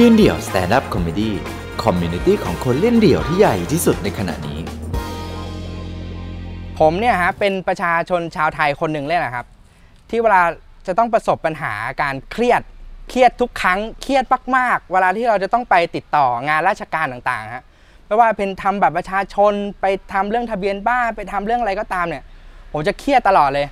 [0.00, 4.58] ยืนเดี่ยว stand-up comedy community ของคนเล่นเดี่ยวที่ใหญ่ที่สุดในขณะนี้
[6.78, 9.46] ผมเนี่ยฮะเป็นประชาชนชาวไทยคนหนึ่งเลยนะครับ
[10.10, 10.42] ที่เวลา
[10.86, 11.72] จะต้องประสบปัญหา
[12.02, 12.62] การเครียด
[13.08, 14.24] เครียดทุกครั้งเครียด
[14.56, 17.64] มากๆ เวลาที่เราจะต้องไปติดต่องานราชการต่างๆฮะ
[18.06, 22.24] ไม่ว่าเป็นทำบัตรประชาชนไปทำเรื่องทะเบียนบ้านไปทำเรื่องอะไรก็ตามเนี่ย
[22.72, 23.66] ผมจะเครียดตลอดเลย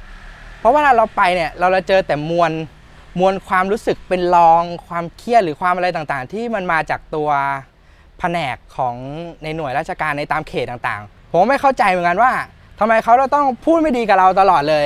[0.59, 2.53] เพราะเวลาเราไปเนี่ยเราจะเจอแต่มวล
[3.19, 7.31] มวลความรู้สึกเป็นรองความเครียดหรือความอะไรต่างๆ ที่มันมาจากตัว
[8.19, 8.95] แผนกของ
[9.43, 12.33] ในหน่วยราชการในตามเขตต่างๆ ผมไม่เข้าใจเหมือนกันว่า
[12.81, 14.85] ทำไมเขาเราต้องพูดไม่ดีกับเราตลอดเลย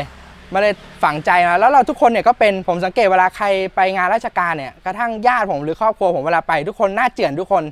[0.52, 7.64] มาเลยฝังใจมาแล้วเราทุกคนเนี่ยก็เป็นผมสังเกตเวลาใครไปงานราชการเนี่ยกระทั่งญาติผมหรือครอบครัวผมเวลาไป ทุกคนหน้าเจือนทุกคน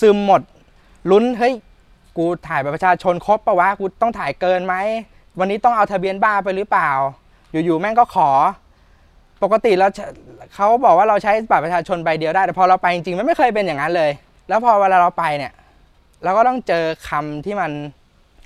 [0.00, 0.42] ซึมหมด
[1.10, 1.54] ลุ้นเฮ้ย
[2.16, 4.74] กูถ่ายประชาชนครบปะวะกูต้องถ่ายเกินไหม
[5.38, 6.90] วันนี้ต้องเอาทะเบียนบ้านไปหรือเปล่า
[7.52, 8.30] อยู่ๆแม่งก็ขอ
[9.42, 9.86] ปกติเรา
[10.54, 14.10] เขาบอกว่าเราใช้บัตรประชาชนใบเดียวได้แต่พอเราไปจริงๆมันไม่เคยเป็นอย่างนั้นเลย
[14.48, 15.52] แล้วพอเวลาเราไปเนี่ย
[16.24, 17.70] เราก็ต้องเจอคำที่มัน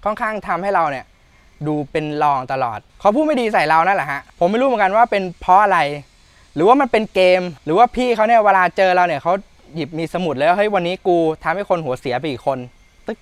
[0.05, 1.05] ค่อนข้างทำให้เราเนี่ย
[1.67, 5.79] ดูเป็นรองตลอดเขาพูดไม่ดีใส่เรานั่นแหละฮะผมไม่รู้เหมือนกันว่าเป็นเพราะอะไร
[6.55, 9.33] หรือว่ามันเป็นเกม หรือว่าพี่เขาเนี่ยเวลาเจอเราเนี่ยเขา
[9.75, 12.59] หยิบมีสมุดแล้วเฮ้ยวันนี้กูทำให้คนหัวเสียไปอีกคน
[13.07, 13.19] ตึ๊ก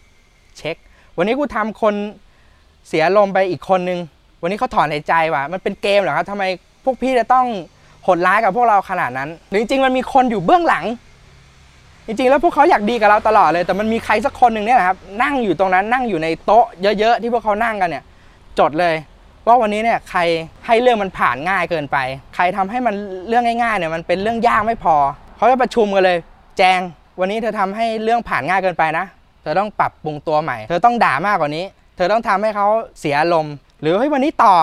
[0.56, 0.76] เช็ค
[1.16, 1.94] วันนี้กูทำคน
[2.88, 3.98] เสียลมไปอีกคนนึง
[4.42, 6.44] วันนี้เขาถอนหายใจว่ะมันเป็นเกมเหรอครับทำไม
[6.84, 7.46] พวกพี่จะต้อง
[8.04, 10.84] โหดร้ายกับพวกเราขนาดนั้นหรือจริงๆมันมีคนอยู่เบื้องหลัง
[12.06, 16.66] จริงๆ แล้วพวกเขาอยากดีกับเราตลอดเลย แต่มันมีใครสักคนหนึ่งเนี่ยนะครับ นั่งอยู่ตรงนั้นนั่งอยู่ในโต๊ะ
[16.98, 18.04] เยอะๆที่พวกเขานั่งกันเนี่ย
[18.58, 18.94] จดเลย
[19.46, 20.20] ว่าวันนี้เนี่ยใคร
[20.66, 21.96] ให้เรื่องมันผ่านง่ายเกินไป
[22.34, 22.94] ใครทำให้มัน
[23.28, 24.96] เรื่องง่ายๆเนี่ยมันเป็นเรื่องยากไม่พอ
[25.36, 26.18] เขาจะประชุมกันเลย
[26.58, 26.80] แจง
[27.20, 29.06] วันนี้เธอทำให้เรื่องผ่านง่ายเกินไปนะ
[29.42, 31.64] เธอต้องปรับปรุงตัวใหม่ เธอต้องด่ามากกว่านี้
[31.96, 32.66] เธอต้องทำให้เขา
[33.00, 34.54] เสียอารมณ์ หรือเฮ้ยวันนี้ต่อ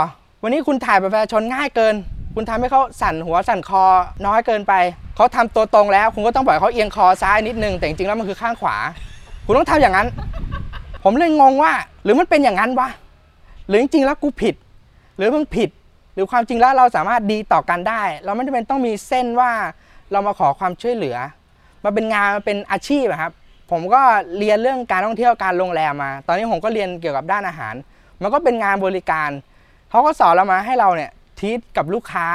[0.44, 1.96] วันนี้คุณถ่ายประชาชนง่ายเกิน
[2.36, 3.84] คุณทำให้เขาสั่นหัวสั่นคอ
[4.26, 4.74] น้อยเกินไป
[5.16, 8.76] เขาทำตัวตรงแล้ว คุณก็ต้องปล่อยเขาเอียงคอซ้ายนิดนึง แต่จริงๆแล้วมันคือข้างขวา
[9.46, 10.08] คุณต้องทำอย่างนั้น
[11.04, 11.72] ผมเลยงงว่า
[12.04, 12.90] หรือมันเป็นอย่างนั้นวะ
[13.68, 14.56] หรือจริงๆแล้วกูผิด
[15.18, 15.70] หรือมึงผิด
[16.14, 19.52] หรือความจริงแล้วเราสามารถดีต่อกันได้ เราไม่จำเป็นต้องมีเส้นว่า
[20.12, 21.18] เรามาขอความช่วยเหลือ
[21.84, 23.32] มาเป็นงานมาเป็นอาชีพครับ
[23.72, 24.02] ผมก็
[24.38, 27.76] เรียนเรื่องการท่องเที่ยวการโรงแรมมา ตอนนี้ผมก็เรียนเกี่ยวกับด้านอาหาร
[28.22, 29.30] มันก็เป็นงานบริการ
[29.90, 32.28] เขาก็สอนเรามาให้เราเนี่ยทีทกับลูกค้า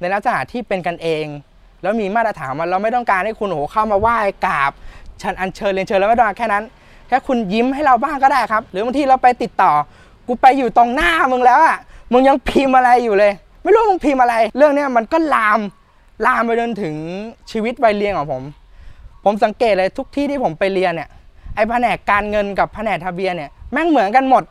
[0.00, 1.26] ในลักษณะที่เป็นกันเอง
[1.82, 4.72] แล้วมีมาตรฐานมันเราไม่ต้องการให้คุณโอ้โหเข้ามาไหว้กราบ
[5.22, 6.64] ฉันอัญเชิญเรียนเชิญแล้วไม่ต้องแค่นั้น
[7.08, 9.72] แค่คุณยิ้มให้เราบ้างก็ได้ครับ หรือบางทีเราไปติดต่อ
[10.26, 11.76] กูไปอยู่ตรงหน้ามึงแล้วอะ
[12.12, 15.60] มึงยังพิมพ์อะไรอยู่เลย ไม่รู้มึงพิมพ์อะไร เรื่องเนี้ยมันก็ลาม
[16.26, 16.94] ลามไปจนถึง
[17.50, 18.42] ชีวิตวัยเรียนของผม
[19.24, 21.08] ผมสังเกตเลยทุกที่ที่ผมไปเรียนเนี่ย
[21.54, 24.42] ไอ้แผนกการเงินกับแผนกทะเบียนเนี่ยแม่งเหมือนกันหมด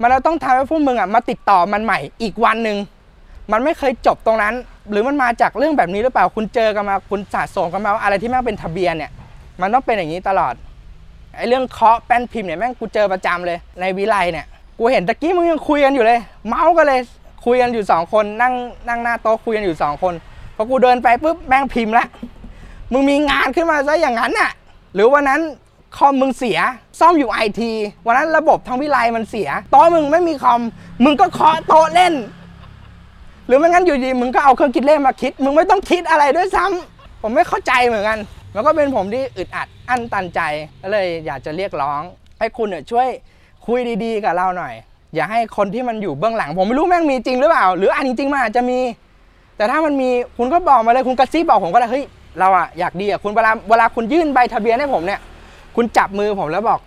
[0.00, 2.78] มันเราต้องทำให้พวกมึงอะมาติดต่อมันใหม่อีกวันหนึ่ง
[3.52, 4.54] มันไม่เคยจบตรงนั้น
[4.90, 9.10] หรือมันมาจากเรื่องแบบนี้หรือเปล่าคุณเจอกันมาคุณสะสมกันมาว่าอะไรที่แม่งเป็นทะเบียนเนี่ย
[9.60, 10.54] มันต้องเป็นอย่างนี้ตลอด
[11.36, 14.46] ไอ้เรื่องเคาะแป้นพิมพ์เนี่ยแม่งกูเจอประจำเลย ในวิไลเนี่ย
[14.78, 17.00] กูเห็นตะกี้มึงยังคุยกันอยู่เลย เมาส์กันเลย
[17.44, 18.54] คุยกันอยู่สองคนนั่ง
[18.88, 20.14] นั่งหน้าโต๊ะคุยกันอยู่สองคน
[20.56, 22.06] พอกูเดินไปปุ๊บแม่งพิมพ์ละ
[22.92, 24.50] มึงมีงานขึ้นมาซะอย่างนั้นน่ะ
[24.94, 25.40] หรือวันนั้น
[25.96, 26.58] คอมมึงเสีย
[27.00, 27.72] ซ่อมอยู่ไอที
[28.06, 30.60] วันนั้นระบบทางวิไลมันเสียโต๊ะมึงไม่มีคอม
[31.04, 32.14] มึงก็เคาะโต๊ะเล่น
[33.46, 38.18] หรือไม่งั้นอยู่ดีมึงก็เอาเครื่องคิดเลขมาคิด มึงไม่ต้องคิดอะไรด้วยซ้ำผมไม่เข้าใจเหมือนกัน
[38.54, 40.40] มันก็เป็นผมที่อึดอัดอั้นตันใจ
[40.82, 42.02] ก็เลยอยากจะเรียกร้อง
[42.38, 43.08] ให้คุณเนี่ยช่วย
[43.66, 44.74] คุยดีๆ กับเราหน่อย
[45.14, 48.78] อย่าให้คนที่มันอยู่เบื้องหลัง ผมไม่รู้แม่งมีจริงหรือเปล่า หรืออันจริงๆมันอาจจะมี
[49.56, 52.04] แต่ถ้ามันมีคุณก็บอกมาเลยคุณกระซิบบอกผมก็ได้เฮ้ย
[52.38, 55.20] เราอะอยากดีอะคุณเวลาเวลาคุณยื่นใบทะเบียนให้ผมเนี่ย
[55.80, 56.80] คุณจับมือผมแล้วบอก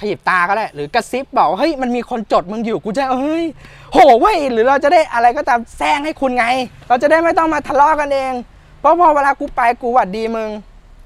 [0.00, 3.44] ขยิบตาก็ได้ หรือกระซิบบอกเฮ้ยมันมีคนจดมึงอยู่กูจะเฮ้ย
[3.92, 6.44] โหเว้ยหรือเราจะได้อะไรก็ตามแซงให้คุณไง
[6.88, 8.32] เราจะได้ไม่ต้องมาทะเลาะกันเอง
[8.80, 10.50] เพราะพอเวลากูไปกูหวัดดีมึง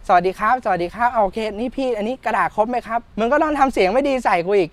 [0.07, 4.71] สวัสดีครับ สวัสดีครับโอเค นี่พี่อันนี้กระดาษครบไหมครับมึงก็ต้องทำเสียงไม่ดีใส่กูอีก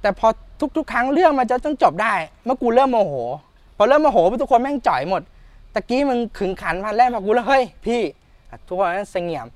[0.00, 0.28] แต่พอ
[0.76, 3.14] ทุก ๆ ครั้งเรื่องมันจะต้องจบได้ เมื่อกูเริ่มโมโห
[3.76, 5.22] พอเริ่มโมโหทุกคนแม่งจ่อยหมด
[5.74, 8.02] ตะกี้มึงขึงขันพันแรกพอกูแล้วเฮ้ยพี่
[8.68, 9.46] ทุกคนนั้นเสงี่ยม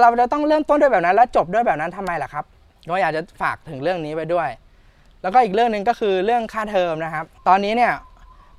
[0.00, 2.44] เราจะต้องเริ่มต้นด้วยแบบนั้น แล้วจบด้วยแบบนั้นทำไมล่ะครับ
[2.88, 4.48] ก็อยากจะฝากถึงเรื่องนี้ไปด้วย
[5.22, 7.92] แล้วก็อีกเรื่องหนึ่งก็คือเรื่องค่าเทอมนะครับ ตอนนี้เนี่ย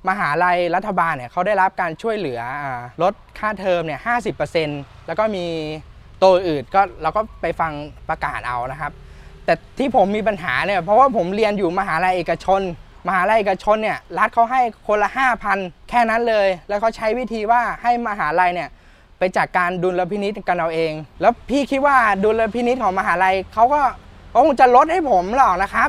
[0.08, 2.66] มหาลัยรัฐบาลเนี่ยเขาได้รับการช่วยเหลืออ
[3.02, 4.12] ลดค่าเทอมเนี่ยห้
[5.06, 5.46] แล้วก็มี
[6.22, 7.72] ตัวอื่นก็เราก็ไปฟัง
[8.08, 8.92] ประกาศเอานะครับ
[9.44, 12.60] แต่ที่ผมมีปัญหาเนี่ยเพราะว่าผมเรียนอยู่มหาลัยเอกชน
[13.08, 15.10] มหาลัยเอกชนเนี่ยรัฐเขาให้คนละ
[15.48, 18.68] 5,000 แค่นั้นเลย แล้วเขาใช้วิธีว่าให้มหาลัยเนี่ย
[19.22, 23.80] ไปจัดการดุลพินิษกันเอาเอง แล้วพี่คิดว่าดุลพินิษของมหาลัยเขาก็
[24.46, 25.88] คงจะลดให้ผมหรอกนะครับ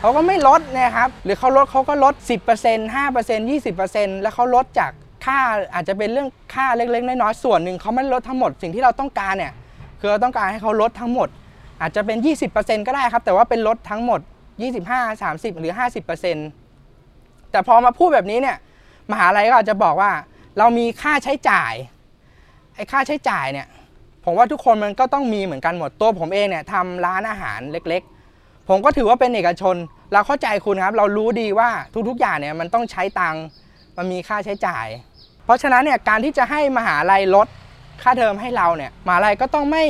[0.00, 2.14] เขาก็ไม่ลดนะครับ หรือเขาลดเขาก็ลด
[2.58, 3.50] 10% 5%
[3.80, 4.90] 20%แล้วเขาลดจาก
[5.24, 5.38] ค่า
[5.74, 9.52] อาจจะเป็นเรื่องค่าเล็กๆ น้อยๆส่วนหนึ่งเขาไม่ลดทั้งหมดสิ่งที่เราต้องการเนี่ย
[10.00, 11.28] คือเราต้องการให้เขาลดทั้งหมด
[11.80, 12.18] อาจจะเป็น
[12.52, 14.20] 20%ก็ได้ครับ แต่ว่าเป็นลดทั้งหมด
[14.70, 15.72] 25 30 หรือ
[16.82, 18.56] 50%แต่พอมาพูดแบบนี้เนี่ย
[19.10, 20.12] มหาลัยก็อาจจะบอกว่า
[20.58, 21.72] เรามีค่าใช้จ่าย
[22.82, 23.66] อ้ค่าใช้จ่ายเนี่ย
[24.24, 29.76] ผมว่าทุกคนมันก็ต้องมีเหมือนกันหมดตัวผมเองเนี่ยทำร้านอาหารเล็กๆ ผมก็ถือว่าเป็นเอกชน
[30.12, 31.70] เราเข้าใจคุณครับ เรารู้ดีว่า
[32.08, 33.44] ทุกๆอย่างเนี่ยมันต้องใช้ตังค์
[33.96, 34.86] มันมีค่าใช้จ่าย
[35.44, 37.46] เพราะฉะนั้นเนี่ยการที่จะให้มหาลัยลด
[38.02, 39.84] ค่าเทอมให้เราเนี่ยมหาลัยก็ต้องไม่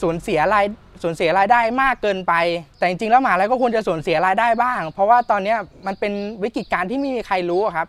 [0.00, 0.66] สูญเสียราย
[1.02, 2.32] สูญเสียรายได้มากเกินไป
[2.78, 5.54] แต่จริงๆแล้วมหาลัยก็ควรจะสูญเสียรายได้บ้าง เพราะว่าตอนนี้
[5.86, 6.12] มันเป็น
[6.42, 7.88] วิกฤตการณ์ที่ไม่มีใครรู้ครับ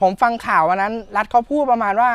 [0.00, 2.12] ผมฟังข่าววันนั้น รัฐเขาพูดประมาณว่า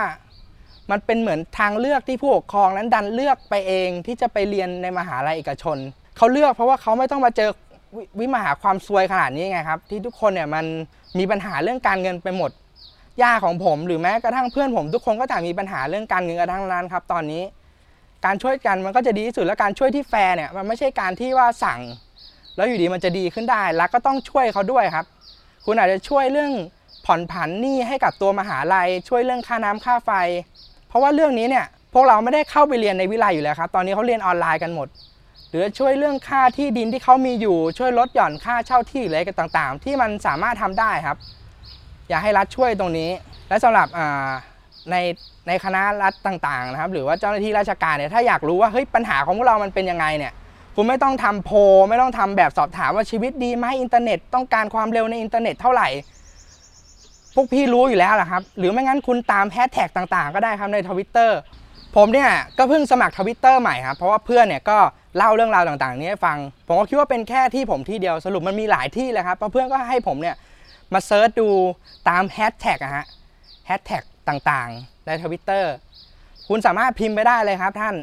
[0.92, 5.78] มันเป็นเหมือนทางเลือกที่ผู้ปกครองนั้นดันเลือกไปเองที่จะไปเรียนในมหาลัยเอกชน
[6.18, 7.50] เขาเลือกเพราะว่าเขาไม่ต้องมาเจอ
[7.96, 10.66] ววิมหาความซวยขนาดนี้ไงครับ ที่ทุกคนเนี่ยมัน
[11.18, 12.52] มีปัญหาเรื่องการเงินไปหมด
[13.22, 17.44] ย่าของผมหรือแม้กระทั่งเพื่อนผมทุกคนก็ต่างมีปัญหาเรื่องการเงินกันทั้งนั้นครับ ตอนนี้
[18.26, 21.80] การช่วยกันมันก็จะดีที่สุดและการช่วยที่แฟร์เนี่ยมันไม่ใช่การที่ว่าสั่ง
[22.56, 25.06] แล้วอยู่ดีมันจะดีขึ้นได้รัฐก็ต้องช่วยเขาด้วยครับ
[25.66, 26.52] คุณอาจจะช่วยเรื่อง
[27.06, 30.12] ผ่อนผันหนี้ให้กับตัวมหาลัย ช่วยเรื่องค่าน้ำค่าไฟ
[30.90, 34.88] เพราะว่าเรื่องนี้เนี่ยพวกเราไม่ได้เข้าไปเรียนในวิไลอยู่แล้วครับ ตอนนี้เขาเรียนออนไลน์กันหมด
[35.50, 41.18] หรือช่วยเรื่องค่าที่ดินที่เขามีอยู่ ช่วยลดหย่อนค่าเช่าที่อะไรกันต่างๆ ที่มันสามารถทำได้ครับ
[42.10, 43.10] อยากให้รัฐช่วยตรงนี้
[43.50, 43.88] และสำหรับ
[44.92, 44.96] ใน
[45.48, 50.34] ในคณะรัฐต่างๆนะครับ หรือว่าเจ้าหน้าที่ราชการเนี่ย ถ้าอยากรู้ว่าเฮ้ยปัญหาของพวกเรามันเป็นยังไงเนี่ย
[50.76, 51.58] คุณไม่ต้องทำโพล
[51.90, 55.88] ไม่ต้องทำแบบสอบถามว่าชีวิตดีไหมอินเทอร์เน็ตต้องการความเร็วในอินเทอร์เน็ตเท่าไหร่
[57.36, 61.38] พวกพี่รู้อยู่แล้วแหละครับ หรือไม่งั้นคุณตามแฮชแท็กต่างๆ ก็ได้ครับในทวิตเตอร์
[61.96, 64.78] ผมเนี่ยก็เพิ่งสมัครทวิตเตอร์ใหม่ครับ เพราะว่าเพื่อนเนี่ยก็
[65.18, 66.38] เล่าเรื่องราวต่างๆ นี้ให้ฟัง
[66.68, 70.36] ผมก็คิดว่าเป็นแค่ที่ผมที่เดียวสรุปมันมีหลายที่เลยครับเพราะเพื่อนก็ให้ผมเนี่ย
[70.94, 71.50] มา search ดู
[72.10, 73.06] ตามแฮชแท็กอะฮะ
[73.66, 75.72] แฮชแท็กต่างๆ ในทวิตเตอร์
[76.48, 77.96] คุณสามารถพิมพ์ไปได้เลยครับท่าน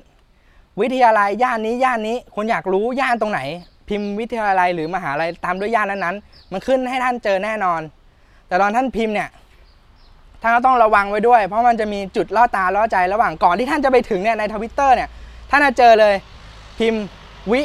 [0.81, 3.41] วิทยาลัยย่านนี้ย่านนี้คุณอยากรู้ย่านตรงไหน
[3.89, 7.81] พิมพ์วิทยาลัยหรือมหาลัยตามด้วยย่านนั้นๆมันขึ้นให้ท่านเจอแน่นอน
[8.49, 9.29] แต่ตอนท่านพิมพ์เนี่ย
[10.43, 15.09] ท่านก็ต้องระวังไว้ด้วย เพราะมันจะมีจุดล่อตาล่อใจระหว่างก่อนที่ท่านจะไปถึงเนี่ยในทวิตเตอร์เนี่ย
[15.51, 16.15] ท่านจะเจอเลย
[16.79, 17.05] พิมพ์
[17.53, 17.63] วิ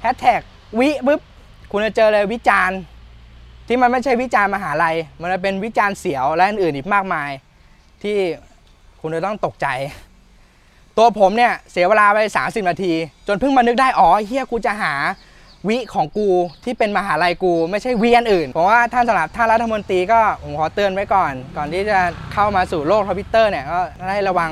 [0.00, 0.40] แฮชแท็ก
[0.78, 1.20] วิปุ๊บ
[1.72, 2.78] คุณจะเจอเลยวิจารณ์
[3.68, 7.30] ที่มันไม่ใช่วิจารณ์มหาลัย มันจะเป็นวิจารณ์เสียวและอื่นๆอีกมากมาย
[8.02, 8.16] ที่
[9.00, 9.66] คุณจะต้องตกใจ
[10.98, 12.92] ตัวผมเนี่ยเสียเวลาไป 30 นาที
[13.26, 14.94] จนเพิ่งมานึกได้อ๋อเฮียกูจะหา
[15.68, 16.28] วิของกู
[16.64, 21.98] ที่เป็นมหาลัยกูไม่ใช่วิอันอื่น เพราะว่าท่านสำหรับท่านรัฐมนตรีก็ผมขอเตือนไว้ก่อน ก่อนที่จะ
[22.32, 23.78] เข้ามาสู่โลกทวิตเตอร์เนี่ยก็
[24.12, 24.50] ให้ระวัง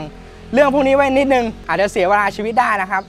[0.53, 3.03] เรื่องพวกนี้ไว้นิดนึง อาจจะเสียเวลาชีวิตได้นะครับ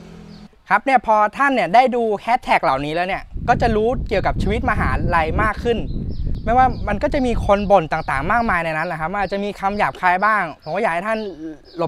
[0.69, 5.77] ครับเนี่ยพอท่านเนี่ยได้ดูแฮชแท็กเหล่านี้แล้วเนี่ยก็จะรู้เกี่ยวกับชีวิตมหาลัยมากขึ้น
[6.45, 11.19] ไม่ว่ามันก็จะมีคนบ่นต่างๆ มากมายในนั้นแหละครับอาจจะมีคำหยาบคายบ้างผมก็อยากให้ท่าน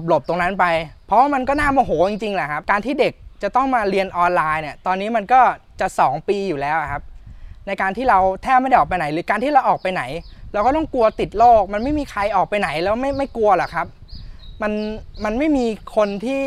[0.08, 0.64] หลบๆตรงนั้นไป
[1.06, 3.12] เพราะว่ามันก็น่าโมโหจริงๆแหละครับการที่เด็ก
[3.42, 5.40] จะต้องมาเรียนออนไลน์เนี่ยตอนนี้มันก็
[5.82, 7.02] จะ 2 ปีอยู่แล้วครับ
[7.66, 10.02] ในการที่เราแทบไม่ได้ออกไปไหน หรือการที่เราออกไปไหน
[10.52, 13.86] เราก็ต้องกลัวติดโรคมันไม่มีใครออกไปไหนแล้วไม่ไม่กลัวหรอครับ
[14.62, 14.72] มัน
[15.24, 16.44] มันไม่มีคนที่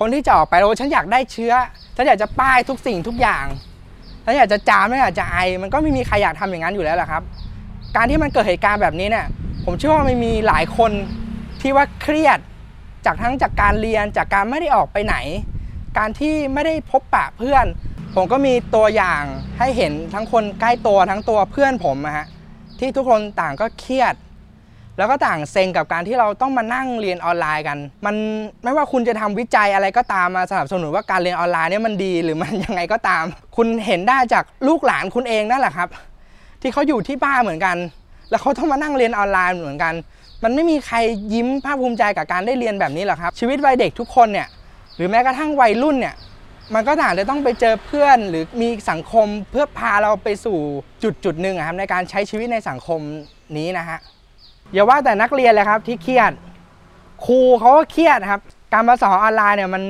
[0.00, 1.52] คนที่จะออกไปโอ้ฉันอยากได้เชื้อ
[1.96, 3.46] ฉันอยากจะป้ายทุกสิ่งทุกอย่าง
[4.24, 7.22] ฉันอยากจะจามไม่อยากจะไอ มันก็ไม่มีใครอยากทำอย่างนั้นอยู่แล้วหละครับ
[7.96, 9.26] การที่มันเกิดเหตุการณ์แบบนี้เนี่ย
[9.64, 10.92] ผมเชื่อว่ามันมีหลายคน
[11.60, 12.38] ที่ว่าเครียด
[13.06, 15.16] จากทั้งจากการเรียนจากการไม่ได้ออกไปไหน
[15.98, 17.66] การที่ไม่ได้พบปะเพื่อน
[18.14, 19.22] ผมก็มีตัวอย่าง
[19.58, 22.26] ให้เห็นทั้งคนใกล้ตัวทั้งตัวเพื่อนผมอะฮะ
[22.78, 24.14] ที่ทุกคนต่างก็เครียด
[24.98, 28.14] แล้วก็ต่างเซ็งกับการที่เราต้องมานั่งเรียนออนไลน์กัน มัน
[28.64, 33.24] ไม่ว่าคุณจะทำวิจัยอะไรก็ตามมาสนับสนุนว่าการเรียนออนไลน์เนี่ยมันดีหรือมันยังไงก็ตาม
[33.56, 35.88] คุณเห็นได้จากลูกหลานคุณเองนั่นแหละครับ
[36.60, 37.76] ที่เขาอยู่ที่บ้านเหมือนกัน
[38.30, 39.94] แล้วเขาต้องมานั่งเรียนออนไลน์เหมือนกัน
[40.42, 40.96] มันไม่มีใคร
[41.34, 44.48] ยิ้มภาคภูมิใจกับการได้เรียนแบบนี้หรอกครับ ชีวิตวัยเด็กทุกคนเนี่ย
[44.96, 46.14] หรือแม้กระทั่งวัยรุ่นเนี่ย
[46.74, 50.58] มันก็ต่างจะต้องไปเจอเพื่อนหรือมีสังคมเพื่อพาเราไปสู่
[51.02, 53.00] จุดจุดหนึ่งครับในการใช้ชีวิตในสังคม
[53.56, 53.98] นี้นะฮะ
[54.72, 56.32] อย่าว่าแต่นักเรียนเลยครับที่เครียด
[57.26, 58.40] ครูเขาก็เครียดครับ
[58.72, 59.82] การมาสอนออนไลน์เนี่ยมัน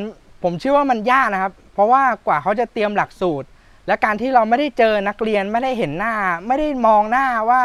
[0.42, 3.46] ผมเชื่อว่ามันยากนะครับ เพราะว่ากว่าเขาจะเตรียมหลักสูตร
[3.86, 6.14] และการที่เราไม่ได้เจอนักเรียนไม่ได้เห็นหน้า
[6.46, 7.62] ไม่ได้มองหน้าว่า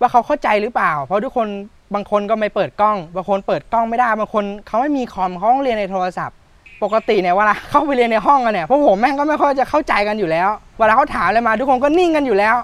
[0.00, 1.48] ว่าเขาเข้าใจหรือเปล่า เพราะทุกคน
[1.94, 6.36] บางคนก็ไม่เปิดกล้อง บางคนเปิดกล้องไม่ได้บางคนเขาไม่มีคอมเขาต้องเรียนในโทรศัพท์
[6.82, 10.48] ปกติเนี่ยเวลาเข้าไปเรียนในห้องกันเนี่ยพวกผมแม่งก็ไม่ค่อยจะเข้าใจกันอยู่แล้ว
[10.78, 12.54] เวลาเขาถามอะไรมาทุกคนก็นิ่งกันอยู่แล้ว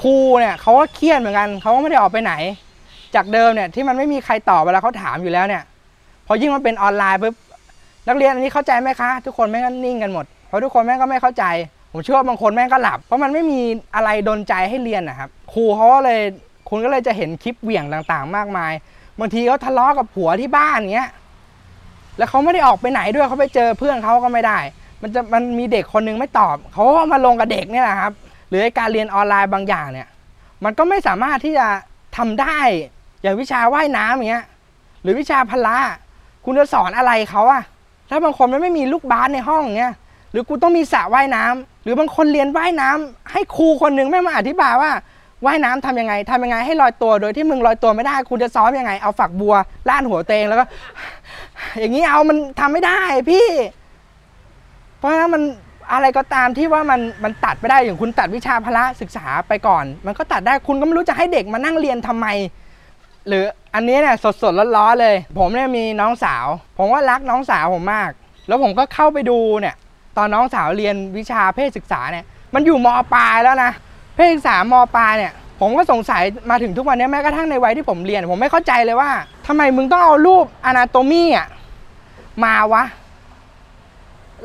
[0.00, 2.32] ครูเนี่ยเขาก็เครียดเหมือนกันเขาก็ไม่ได้ออกไปไหน
[3.14, 5.62] จากเดิมเนี่ยที่มันไม่มีใครตอบเวลาเขาถามอยู่แล้วเนี่ย
[6.26, 7.34] พอยิ่งมันเป็นออนไลน์ปุ๊บ
[8.08, 11.44] นักเรียนอันนี้เข้าใจไหมคะ ทุกคนแม่งก็นิ่งกันหมดเพราะทุกคนแม่งก็ไม่เข้าใจ
[11.92, 13.60] ผมเชื่อว่าบางคนแม่งก็หลับ เพราะมันไม่มี
[13.94, 16.20] อะไรดนใจให้เรียนนะครับครูเขาก็เลย
[16.68, 18.72] คุณก็เลยจะเห็นคลิปเหวี่ยงต่างๆ มากมาย
[19.20, 21.10] บางทีเขาทะเลาะกับผัวที่บ้านเงี้ย
[22.18, 24.58] แล้วเขาไม่ได้ออกไปไหนด้วยเขาไปเจอเพื่อนเขาก็ไม่ได้
[25.02, 28.12] มันจะมันมีเด็กคนนึงไม่ตอบเขาก็มาลงกับเด็กนี่แหละครับ
[28.48, 30.08] หรือการเรียนออนไลน์บางอย่างเนี่ย
[30.64, 31.66] มันก็ไม่สามารถที่จะ
[32.16, 32.58] ทำได้
[33.22, 34.44] อย่างวิชาว่ายน้ำอย่างเงี้ย
[35.02, 35.76] หรือวิชาพละ
[36.44, 37.62] คุณจะสอนอะไรเขาอะ
[38.10, 39.94] ถ้าบางคนมันไม่มีลูกบาสในห้องเงี้ย
[40.32, 44.90] หรือกูต้องมีสระว่ายน้ำหรือบางคนเรียนว่ายน้ำให้ครูคนหนึ่งแม่มาอธิบายว่า
[45.46, 49.54] ว่ายน้ำทำยังไงทำยังไงให้ลอยตัวโดยที่มึงลอยตัวไม่ได้ คุณจะซ้อมยังไงเอาฝักบัว
[49.88, 50.64] ล่านหัวเตงแล้วก็
[51.78, 53.46] อย่างนี้เอามันทำไม่ได้พี่
[54.98, 55.42] เพราะฉะนั้นมัน
[55.92, 62.26] อะไรก็ตามที่ว่ามันมันตัดไม่ได้อย่างคุณตัดวิชาพละศึกษาไปก่อน มันก็ตัดได้คุณก็ไม่รู้จะให้เด็กมานั่งเรียนทำไม
[63.28, 63.44] หรือ
[63.74, 66.46] อันนี้เนี่ยสดๆร้อนๆเลย ผมเนี่ยมีน้องสาว
[66.78, 68.10] ผมว่ารักน้องสาวผมมาก
[68.48, 69.74] แล้วผมก็เข้าไปดูเนี่ย
[70.16, 73.72] ตอนน้องสาวเรียนวิชาเพศศึกษาเนี่ย มันอยู่มปลายแล้วนะ
[74.14, 79.10] เพศศึกษามปลายเนี่ยผมก็สงสัยมาถึงทุกวันนี้แม้กระทั่งในวัยที่ผมเรียน ผมไม่เข้าใจเลยว่า
[79.46, 81.46] ทำไมมึงต้องเอารูปอนาโตมีอะ
[82.44, 82.84] มาวะ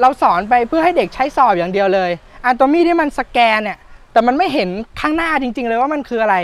[0.02, 2.12] เราสอนไปเพื่อให้เด็กใช้สอบอย่างเดียวเลย
[2.44, 3.78] อนาโตมีที่มันสแกนเนี่ย
[4.12, 4.70] แต่มันไม่เห็น
[5.00, 6.36] ข้างหน้าจริง ๆ เลยว่ามันคืออะไร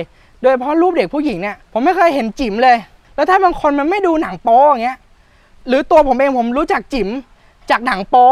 [0.42, 2.78] โดยเฉพาะรูปเด็กผู้หญิงเนี่ย ผมไม่เคยเห็นจิ๋มเลย
[3.16, 4.98] แล้วถ้าบางคนมันไม่ดูหนังโป๊อย่างเงี้ย
[5.68, 7.10] หรือตัวผมเองผมรู้จักจิ๋ม
[7.70, 8.30] จากหนังโป๊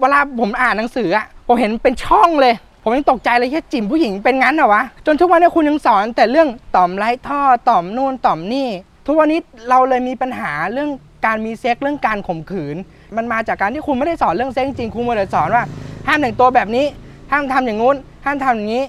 [0.00, 8.68] เวลาผมอ่านหนังสืออะผมเห็นเป็นช่องเลย ผมยังตกใจเลยแค่จิ๋มผู้หญิงเป็นงั้นเหรอวะ จนทุกวันนี้คุณยังสอนแต่เรื่องต่อมไร้ท่อต่อมนู่นต่อมนี่
[9.06, 10.90] ทุกวันนี้เราเลยมีปัญหาเรื่อง
[11.26, 12.76] การมีเซ็กเรื่องการข่มขืน
[13.16, 15.64] มันมาจากการที่คุณไม่ได้สอนเรื่องเซ็กจริงคุณมาแต่สอนว่า
[16.08, 16.86] ห้ามแต่งตัวแบบนี้
[17.32, 18.84] ห้ามทำอย่างงู้น ห้ามทำอย่างนี้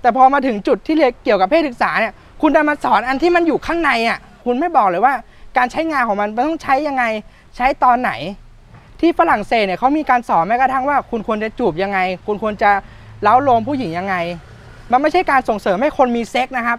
[0.00, 2.12] แต่พอมาถึงจุดที่เรียนเกี่ยวกับเพศศึกษาเนี่ย
[2.42, 5.14] คุณจะมาสอนอันที่มันอยู่ข้างในอะคุณไม่บอกเลยว่า
[5.56, 7.04] การใช้งานของมันมันต้องใช้ยังไง
[7.56, 8.12] ใช้ตอนไหน
[9.00, 12.70] ที่ฝรั่งเศสเนี่ยเขามีการสอนแม้กระทั่งว่า คุณควรจะจูบยังไง คุณควรจะ
[13.22, 14.16] เล้าโลมผู้หญิงยังไง
[14.90, 16.78] มันไม่ใช่การส่งเสริมให้คนมีเซ็กนะครับ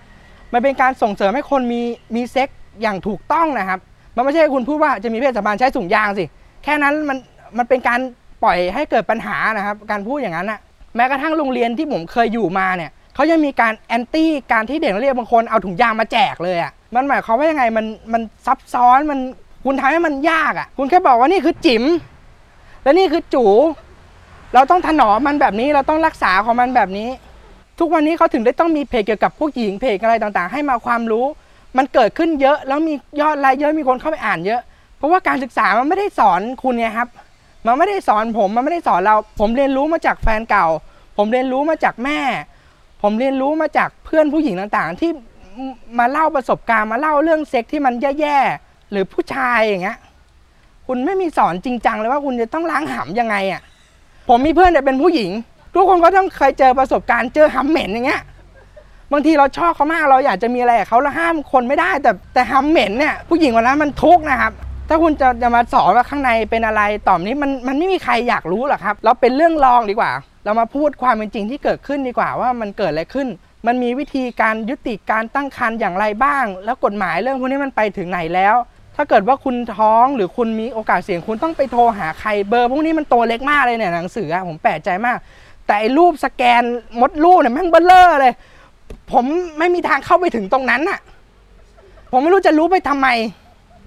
[0.53, 1.81] มันเป็นการส่งเสริมให้คนมี
[2.15, 2.49] มีเซ็ก
[2.81, 3.79] อย่างถูกต้องนะครับ
[4.15, 6.25] มันไม่ใช่คุณพูดว่าจะมีเพศสัมพันธ์ใช้ถุงยางสิ
[6.63, 7.17] แค่นั้นมัน
[7.57, 7.99] มันเป็นการ
[8.43, 10.59] ปล่อยให้เกิดปัญหานะครับ การพูดอย่างนั้นอะ
[10.95, 19.19] แม้กระทั่งโรงเรียนที่ผมเคยอยู่มาเนี่ยเขายังมีการ anti การที่เด็กนักเรียนบางคนเอาถุงยางมาแจกเลยอะมันหมายความว่ายังไงมันมันซับซ้อนมัน
[19.65, 21.83] คุณทำให้มันยากอะคุณแค่บอกว่านี่คือจิ๋ม
[22.83, 23.45] และนี่คือจู๋
[24.53, 27.09] เราต้องถนอมมันแบบนี้เราต้องรักษาของมันแบบนี้
[27.79, 31.25] ทุกวันนี้เขาถึงได้ต้องมีเพจเกี่ยวกับผู้หญิงเพจอะไรต่างๆ ให้มาความรู้
[31.77, 34.61] มันเกิดขึ้นเยอะแล้วมียอดไลค์เยอะมีคนเข้าไปอ่านเยอะ
[34.97, 37.09] เพราะว่าการศึกษามันไม่ได้สอนคุณไงครับ
[37.65, 40.67] มันไม่ได้สอนผมมันไม่ได้สอนเรา ผมเรียนรู้มาจากแฟนเก่า
[41.17, 42.19] ผมเรียนรู้มาจากแม่
[43.01, 45.11] ผมเรียนรู้มาจากเพื่อนผู้หญิงต่างๆ ที่
[45.99, 49.97] มาเล่าประสบการณ์มาเล่าเรื่องเซ็กที่มันแย่ๆหรือผู้ชายอย่างเงี้ย
[50.87, 53.61] คุณไม่มีสอนจริงจังเลยว่าคุณจะต้องล้างหำยังไงอะ
[54.29, 55.31] ผมมีเพื่อนเนี่เป็นผู้หญิง
[55.73, 58.21] ทุกคนก็ต้องเคยเจอประสบการณ์เจอหำเหม็นอย่างเงี้ย
[59.11, 64.53] บางทีเราชอบเขามากเราอยากจะมีอะไรกับเขาแล้วห้ามคนไม่ได้ แต่แต่หำเหม็นเนี่ยผู้หญิงวันนั้นมันทุกข์นะครับ
[64.89, 70.11] ถ้าคุณจะจะมาสอนว่าข้างในเป็นอะไรต่อมนี้มันมันไม่มีใครอยากรู้หรอกครับ เราเป็นเรื่องรองดีกว่า
[70.45, 73.27] เรามาพูดความเป็นจริงที่เกิดขึ้นดีกว่าว่ามันเกิดอะไรขึ้น
[73.67, 78.55] มันมีวิธีการยุติการตั้งครรภ์อย่างไรบ้าง แล้วกฎหมายเรื่องพวกนี้มันไปถึงไหนแล้ว
[78.95, 85.17] ถ้าเกิดว่าคุณท้องหรือคุณมีโอกาสเสี่ยงคุณต้องไปโทรหาใครเบอร์พวกนี้มันตัวเล็กมากเลยเนี่ยหนังสืออะผมแปลกใจมาก
[85.67, 86.63] แต่ไอ้รูปสแกน
[86.99, 88.33] มดลูกเนี่ยแม่งเบลเลอร์เลย
[89.11, 89.25] ผม
[89.59, 90.99] ไม่มีทางเข้าไปถึงตรงนั้นน่ะ
[92.11, 93.07] ผมไม่รู้จะรู้ไปทำไม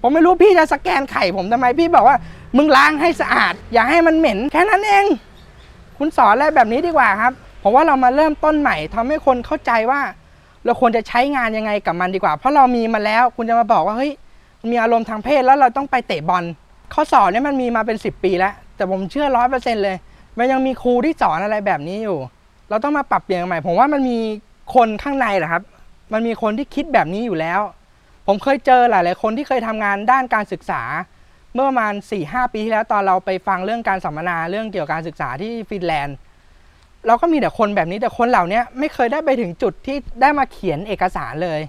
[0.01, 2.17] ผมไม่รู้พี่จะสแกนไข่ผมทำไมพี่บอกว่า
[2.57, 5.05] มึงล้างให้สะอาด อย่าให้มันเหม็นแค่นั้นเอง
[5.97, 7.33] คุณสอนอะไรแบบนี้ดีกว่าครับ
[7.63, 10.01] ผมว่าเรามาเริ่มต้นใหม่ทำให้คนเข้าใจว่า
[10.65, 14.11] เราควรจะใช้งานยังไงกับมันดีกว่า เพราะเรามีมาแล้ว คุณจะมาบอกว่าเฮ้ย
[14.71, 16.43] มีอารมณ์ทางเพศแล้วเราต้องไปเตะบอล
[16.93, 19.95] ข้อสอนเนี่ยมันมีมาเป็น 10 ปีแล้ว แต่ผมเชื่อร้อยเปอร์เซ็นต์เลย
[20.37, 22.17] มันยังมีครูที่สอนอะไรแบบนี้อยู่
[22.69, 24.19] เราต้องมาปรับเปลี่ยนใหม่ ผมว่ามันมี
[24.75, 25.63] คนข้างในแหละครับ
[26.13, 27.61] มันมีคนที่คิดแบบนี้อยู่แล้ว
[28.27, 30.81] ผมเคยเจอหลายๆคนที่เคยทำงานด้านการศึกษา
[31.53, 36.17] เมื่อประมาณ4ี่หปีที่แล้วตอนเราไปฟังเรื่องการสัมมนาเรื่องเกี่ยวกับการศึกษาที่ฟินแลนด์
[37.07, 41.59] เราก็มีแต่คนแบบนี้แต่คนเหล่านี้ไม่เคยได้ไปถึงจุดที่ได้มาเขียนเอกสารเลย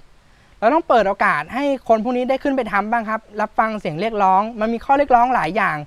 [0.59, 5.77] เราต้องเปิดโอกาสให้คนพวกนี้ได้ขึ้นไปทำบ้างครับ รับฟังเสียงเรียกร้อง มันมีข้อเรียกร้องหลายอย่าง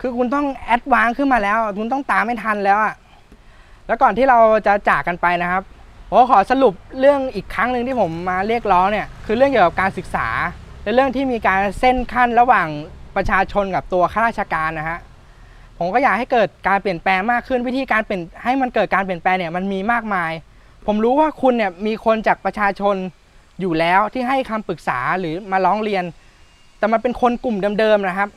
[0.00, 2.94] คือคุณต้องแอดวานซ์ขึ้นมาแล้ว คุณต้องตามไม่ทันแล้วอะ
[3.86, 5.62] แล้วก่อนที่เราจะจากกันไปนะครับ
[6.30, 10.28] ขอสรุปเรื่องอีกครั้งหนึ่งที่ผมมาเรียกร้องเนี่ยคือเรื่องเกี่ยวกับการศึกษา
[10.82, 12.68] และเรื่องที่มีการเส้นขั้นระหว่าง
[13.16, 14.98] ประชาชนกับตัวข้าราชการนะฮะ
[15.78, 20.32] ผมก็อยากให้เกิดการเปลี่ยนแปลงมากขึ้นวิธีการเปลี่ยนให้มันเกิดการเปลี่ยนแปลงเนี่ยมันมีมากมาย
[20.86, 22.96] ผมรู้ว่าคุณเนี่ยมีคนจากประชาชน
[23.60, 26.04] อยู่แล้วที่ให้คำปรึกษาหรือมาร้องเรียน
[26.78, 28.28] แต่มันเป็นคนกลุ่มเดิมๆนะครับ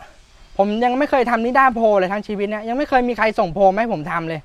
[0.57, 4.41] ผมยังไม่เคยทำนิด้าโพเลยทั้งชีวิตเนี่ยยังไม่เคยมีใครส่งโพลให้ผมทำเลย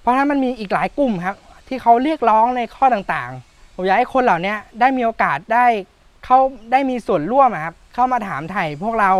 [0.00, 1.36] เพราะฉะนั้นมันมีอีกหลายกลุ่มครับ
[1.68, 5.66] ที่เขาเรียกร้องในข้อต่างๆ ผมอยากให้คนเหล่านี้ได้มีโอกาสได้
[6.24, 6.38] เขา
[6.72, 9.12] ได้มีส่วนร่วมอะครับเข้ามาถามไถ่พวกเรา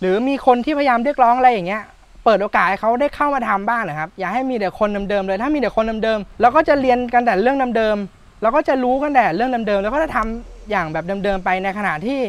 [0.00, 1.82] หรือมีคนที่พยายามเรียกร้องอะไรอย่างเงี้ย
[2.24, 12.20] เปิดโอกาสให้เขาได้เข้ามาทำบ้างนะครับ อย่าให้มีแต่คนเดิมๆเลย ถ้ามีแต่คนเดิมๆเราก็จะเรียนกันแต่เรื่องเดิมๆเราก็จะรู้กันแต่เรื่องเดิมๆแล้วก็จะทำอย่างแบบเดิมๆไปในขณะที่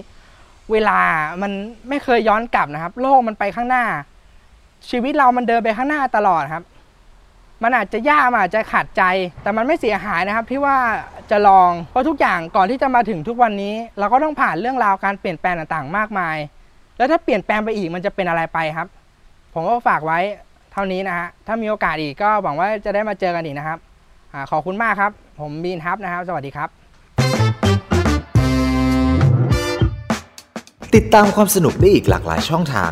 [0.72, 1.00] เวลา
[1.42, 1.52] มัน
[1.90, 3.84] ไม่เคยย้อนกลับนะครับ โลกมันไปข้างหน้า
[4.90, 6.64] ชีวิตเรามันเดินไปข้างหน้าตลอดครับ
[7.64, 9.04] มันอาจจะยากมันอาจจะขัดใจ
[9.44, 10.78] แต่มันไม่เสียหายนะครับที่ว่า
[11.32, 16.38] จะลองเพราะทุกอย่างก่อนที่จะมาถึงทุกวันนี้ เราก็ต้องผ่านเรื่องราวการเปลี่ยนแปลงต่างๆ มากมาย
[16.98, 18.88] แล้วถ้าเปลี่ยนแปลงไปอีกมันจะเป็นอะไรไปครับ
[19.54, 20.20] ผมก็ฝากไว้
[20.74, 23.80] เท่านี้นะฮะถ้ามีโอกาสอีกก็หวังว่าจะได้มาเจอกันอีกนะครับ
[24.34, 26.70] อขอบคุณมากครับ ผมบีนทับนะครับ สวัสดีครับ
[30.96, 32.92] ติดตามความสนุกได้อีกหลากหลายช่องทาง